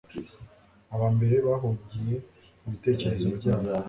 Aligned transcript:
abambere 0.95 1.35
bahugiye 1.47 2.15
mubitekerezo 2.61 3.27
byabo 3.37 3.67